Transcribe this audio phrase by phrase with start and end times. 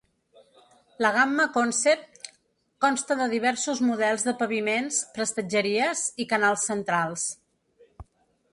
[1.05, 2.29] La gamma Concept
[2.85, 7.29] consta de diversos models de paviments, prestatgeries i canals centrals.